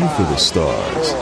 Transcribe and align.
go 0.00 0.08
for 0.08 0.22
the 0.22 0.36
stars. 0.36 1.12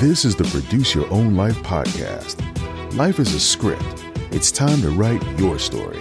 This 0.00 0.24
is 0.24 0.34
the 0.34 0.42
Produce 0.44 0.92
Your 0.92 1.08
Own 1.12 1.36
Life 1.36 1.56
podcast. 1.58 2.42
Life 2.96 3.20
is 3.20 3.34
a 3.34 3.40
script. 3.40 4.04
It's 4.32 4.50
time 4.50 4.80
to 4.82 4.90
write 4.90 5.22
your 5.38 5.60
story. 5.60 6.00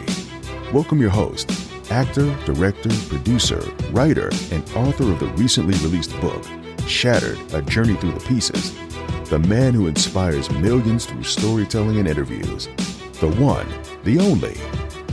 Welcome 0.74 1.00
your 1.00 1.12
host, 1.12 1.52
actor, 1.92 2.36
director, 2.46 2.90
producer, 3.08 3.62
writer, 3.92 4.32
and 4.52 4.68
author 4.76 5.12
of 5.12 5.20
the 5.20 5.32
recently 5.36 5.78
released 5.88 6.20
book, 6.20 6.44
Shattered 6.88 7.38
A 7.54 7.62
Journey 7.62 7.96
Through 7.98 8.14
the 8.14 8.26
Pieces. 8.26 8.76
The 9.30 9.40
man 9.40 9.76
who 9.76 9.86
inspires 9.86 10.50
millions 10.50 11.06
through 11.06 11.24
storytelling 11.24 12.00
and 12.00 12.08
interviews. 12.08 12.68
The 13.20 13.30
one, 13.38 13.68
the 14.04 14.20
only, 14.20 14.58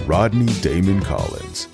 Rodney 0.06 0.52
Damon 0.62 1.02
Collins. 1.02 1.68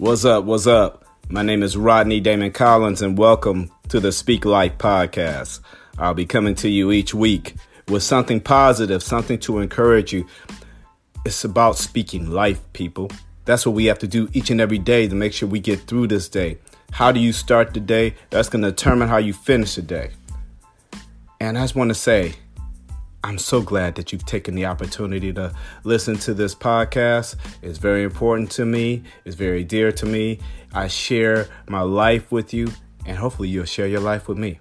What's 0.00 0.24
up? 0.24 0.46
What's 0.46 0.66
up? 0.66 1.04
My 1.28 1.42
name 1.42 1.62
is 1.62 1.76
Rodney 1.76 2.20
Damon 2.20 2.52
Collins, 2.52 3.02
and 3.02 3.18
welcome 3.18 3.70
to 3.90 4.00
the 4.00 4.12
Speak 4.12 4.46
Life 4.46 4.78
podcast. 4.78 5.60
I'll 5.98 6.14
be 6.14 6.24
coming 6.24 6.54
to 6.54 6.70
you 6.70 6.90
each 6.90 7.12
week 7.12 7.56
with 7.86 8.02
something 8.02 8.40
positive, 8.40 9.02
something 9.02 9.38
to 9.40 9.58
encourage 9.58 10.14
you. 10.14 10.26
It's 11.26 11.44
about 11.44 11.76
speaking 11.76 12.30
life, 12.30 12.62
people. 12.72 13.10
That's 13.44 13.66
what 13.66 13.74
we 13.74 13.84
have 13.84 13.98
to 13.98 14.08
do 14.08 14.30
each 14.32 14.48
and 14.48 14.58
every 14.58 14.78
day 14.78 15.06
to 15.06 15.14
make 15.14 15.34
sure 15.34 15.46
we 15.46 15.60
get 15.60 15.80
through 15.80 16.06
this 16.06 16.30
day. 16.30 16.56
How 16.92 17.12
do 17.12 17.20
you 17.20 17.34
start 17.34 17.74
the 17.74 17.80
day? 17.80 18.14
That's 18.30 18.48
going 18.48 18.62
to 18.62 18.70
determine 18.70 19.08
how 19.08 19.18
you 19.18 19.34
finish 19.34 19.74
the 19.74 19.82
day. 19.82 20.12
And 21.40 21.58
I 21.58 21.60
just 21.60 21.76
want 21.76 21.90
to 21.90 21.94
say, 21.94 22.32
I'm 23.22 23.36
so 23.36 23.60
glad 23.60 23.96
that 23.96 24.12
you've 24.12 24.24
taken 24.24 24.54
the 24.54 24.64
opportunity 24.64 25.30
to 25.34 25.52
listen 25.84 26.16
to 26.18 26.32
this 26.32 26.54
podcast. 26.54 27.36
It's 27.60 27.76
very 27.76 28.02
important 28.02 28.50
to 28.52 28.64
me, 28.64 29.02
it's 29.26 29.36
very 29.36 29.62
dear 29.62 29.92
to 29.92 30.06
me. 30.06 30.38
I 30.72 30.88
share 30.88 31.46
my 31.68 31.82
life 31.82 32.32
with 32.32 32.54
you, 32.54 32.68
and 33.04 33.18
hopefully, 33.18 33.48
you'll 33.48 33.66
share 33.66 33.86
your 33.86 34.00
life 34.00 34.26
with 34.26 34.38
me. 34.38 34.58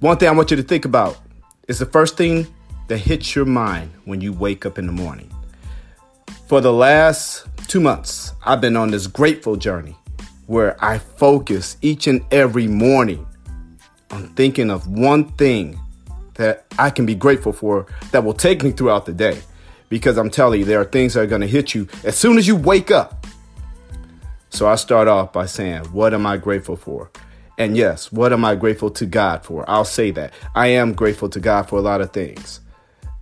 One 0.00 0.16
thing 0.16 0.28
I 0.28 0.32
want 0.32 0.50
you 0.50 0.56
to 0.56 0.62
think 0.62 0.86
about 0.86 1.18
is 1.66 1.78
the 1.78 1.86
first 1.86 2.16
thing 2.16 2.46
that 2.86 2.98
hits 2.98 3.36
your 3.36 3.44
mind 3.44 3.90
when 4.06 4.22
you 4.22 4.32
wake 4.32 4.64
up 4.64 4.78
in 4.78 4.86
the 4.86 4.92
morning. 4.92 5.30
For 6.46 6.62
the 6.62 6.72
last 6.72 7.46
two 7.66 7.80
months, 7.80 8.32
I've 8.46 8.62
been 8.62 8.76
on 8.76 8.90
this 8.90 9.06
grateful 9.06 9.56
journey 9.56 9.94
where 10.46 10.82
I 10.82 10.96
focus 10.98 11.76
each 11.82 12.06
and 12.06 12.24
every 12.32 12.66
morning 12.66 13.26
on 14.10 14.28
thinking 14.28 14.70
of 14.70 14.86
one 14.86 15.24
thing 15.32 15.78
that 16.38 16.64
I 16.78 16.90
can 16.90 17.04
be 17.04 17.14
grateful 17.14 17.52
for 17.52 17.86
that 18.10 18.24
will 18.24 18.34
take 18.34 18.64
me 18.64 18.72
throughout 18.72 19.06
the 19.06 19.12
day. 19.12 19.42
Because 19.90 20.16
I'm 20.16 20.30
telling 20.30 20.60
you, 20.60 20.66
there 20.66 20.80
are 20.80 20.84
things 20.84 21.14
that 21.14 21.20
are 21.20 21.26
going 21.26 21.40
to 21.42 21.46
hit 21.46 21.74
you 21.74 21.86
as 22.04 22.16
soon 22.16 22.38
as 22.38 22.46
you 22.46 22.56
wake 22.56 22.90
up. 22.90 23.26
So 24.50 24.66
I 24.66 24.76
start 24.76 25.08
off 25.08 25.32
by 25.32 25.46
saying, 25.46 25.84
What 25.86 26.14
am 26.14 26.26
I 26.26 26.36
grateful 26.36 26.76
for? 26.76 27.10
And 27.58 27.76
yes, 27.76 28.12
what 28.12 28.32
am 28.32 28.44
I 28.44 28.54
grateful 28.54 28.90
to 28.92 29.06
God 29.06 29.44
for? 29.44 29.68
I'll 29.68 29.84
say 29.84 30.10
that. 30.12 30.32
I 30.54 30.68
am 30.68 30.92
grateful 30.92 31.28
to 31.30 31.40
God 31.40 31.68
for 31.68 31.78
a 31.78 31.82
lot 31.82 32.00
of 32.00 32.12
things. 32.12 32.60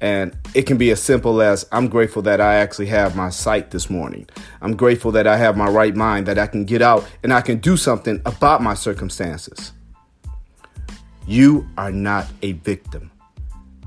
And 0.00 0.36
it 0.54 0.62
can 0.62 0.76
be 0.76 0.90
as 0.90 1.02
simple 1.02 1.40
as 1.40 1.66
I'm 1.72 1.88
grateful 1.88 2.20
that 2.22 2.38
I 2.38 2.56
actually 2.56 2.86
have 2.86 3.16
my 3.16 3.30
sight 3.30 3.70
this 3.70 3.88
morning. 3.88 4.28
I'm 4.60 4.76
grateful 4.76 5.10
that 5.12 5.26
I 5.26 5.38
have 5.38 5.56
my 5.56 5.68
right 5.68 5.96
mind, 5.96 6.26
that 6.26 6.38
I 6.38 6.46
can 6.46 6.66
get 6.66 6.82
out 6.82 7.08
and 7.22 7.32
I 7.32 7.40
can 7.40 7.58
do 7.58 7.78
something 7.78 8.20
about 8.26 8.62
my 8.62 8.74
circumstances. 8.74 9.72
You 11.26 11.68
are 11.76 11.92
not 11.92 12.26
a 12.42 12.52
victim. 12.52 13.10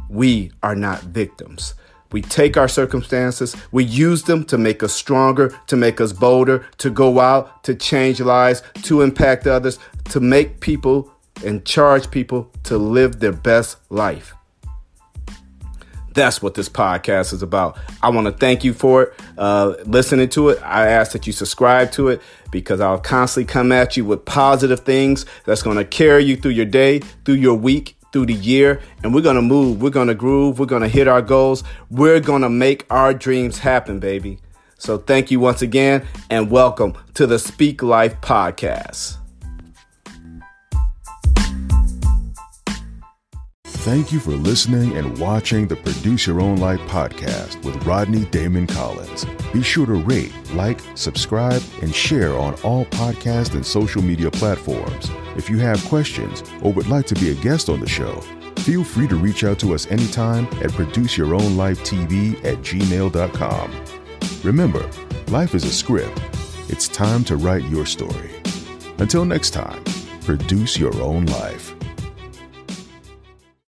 We 0.10 0.52
are 0.62 0.76
not 0.76 1.02
victims. 1.04 1.74
We 2.12 2.22
take 2.22 2.58
our 2.58 2.68
circumstances, 2.68 3.56
we 3.72 3.84
use 3.84 4.24
them 4.24 4.44
to 4.46 4.58
make 4.58 4.82
us 4.82 4.94
stronger, 4.94 5.56
to 5.68 5.78
make 5.78 6.02
us 6.02 6.12
bolder, 6.12 6.66
to 6.80 6.90
go 6.90 7.20
out, 7.20 7.64
to 7.66 7.76
change 7.76 8.20
lives, 8.20 8.64
to 8.82 9.02
impact 9.02 9.46
others, 9.46 9.78
to 10.06 10.20
make 10.20 10.60
people 10.60 11.12
and 11.46 11.64
charge 11.66 12.10
people 12.10 12.52
to 12.64 12.80
live 12.80 13.20
their 13.20 13.32
best 13.32 13.78
life. 13.92 14.34
That's 16.14 16.42
what 16.42 16.56
this 16.56 16.70
podcast 16.70 17.34
is 17.34 17.44
about. 17.44 17.78
I 18.02 18.10
want 18.10 18.28
to 18.28 18.34
thank 18.34 18.64
you 18.64 18.74
for 18.74 19.04
it, 19.04 19.14
uh, 19.38 19.76
listening 19.86 20.30
to 20.30 20.50
it. 20.50 20.62
I 20.64 20.88
ask 20.88 21.12
that 21.12 21.28
you 21.28 21.34
subscribe 21.34 21.92
to 21.94 22.10
it 22.10 22.22
because 22.52 22.80
I'll 22.80 23.00
constantly 23.00 23.52
come 23.52 23.72
at 23.72 23.96
you 23.96 24.06
with 24.06 24.26
positive 24.26 24.82
things 24.82 25.26
that's 25.46 25.62
going 25.62 25.78
to 25.78 25.86
carry 25.86 26.24
you 26.24 26.36
through 26.36 26.52
your 26.52 26.66
day, 26.66 27.00
through 27.26 27.36
your 27.36 27.56
week, 27.56 27.96
through 28.12 28.26
the 28.26 28.34
year. 28.34 28.82
And 29.04 29.14
we're 29.14 29.22
going 29.22 29.36
to 29.36 29.42
move. 29.42 29.82
We're 29.82 29.92
going 29.92 30.08
to 30.08 30.16
groove. 30.16 30.60
We're 30.60 30.66
going 30.66 30.82
to 30.82 30.88
hit 30.88 31.08
our 31.08 31.22
goals. 31.22 31.64
We're 31.90 32.20
going 32.20 32.42
to 32.42 32.50
make 32.50 32.86
our 32.90 33.14
dreams 33.14 33.60
happen, 33.60 34.00
baby. 34.00 34.40
So 34.78 34.98
thank 34.98 35.30
you 35.30 35.40
once 35.40 35.62
again 35.62 36.08
and 36.30 36.50
welcome 36.50 36.94
to 37.16 37.28
the 37.28 37.38
Speak 37.38 37.84
Life 37.84 38.20
podcast. 38.22 39.19
Thank 43.84 44.12
you 44.12 44.20
for 44.20 44.32
listening 44.32 44.98
and 44.98 45.18
watching 45.18 45.66
the 45.66 45.78
Produce 45.78 46.28
Your 46.28 46.42
Own 46.42 46.58
Life 46.58 46.82
podcast 46.82 47.64
with 47.64 47.82
Rodney 47.86 48.26
Damon 48.26 48.68
Collins. 48.68 49.26
Be 49.54 49.64
sure 49.64 49.86
to 49.86 49.94
rate, 49.94 50.34
like, 50.54 50.82
subscribe, 50.96 51.64
and 51.82 51.96
share 51.96 52.38
on 52.38 52.56
all 52.56 52.84
podcast 52.88 53.56
and 53.56 53.66
social 53.66 54.02
media 54.02 54.30
platforms. 54.30 55.10
If 55.38 55.50
you 55.50 55.60
have 55.60 55.84
questions 55.86 56.44
or 56.62 56.74
would 56.74 56.90
like 56.90 57.06
to 57.06 57.16
be 57.16 57.32
a 57.32 57.36
guest 57.36 57.70
on 57.70 57.80
the 57.80 57.88
show, 57.88 58.20
feel 58.58 58.84
free 58.84 59.08
to 59.08 59.16
reach 59.16 59.46
out 59.46 59.60
to 59.60 59.74
us 59.74 59.88
anytime 59.88 60.44
at 60.62 60.72
produceyourownlifetv 60.72 62.44
at 62.46 62.58
gmail.com. 62.58 63.86
Remember, 64.44 64.90
life 65.30 65.56
is 65.56 65.64
a 65.64 65.72
script. 65.72 66.22
It's 66.68 66.90
time 66.90 67.24
to 67.24 67.38
write 67.38 67.64
your 67.64 67.86
story. 67.86 68.32
Until 68.98 69.24
next 69.24 69.52
time, 69.52 69.82
produce 70.26 70.78
your 70.78 70.94
own 71.02 71.26
life. 71.28 71.79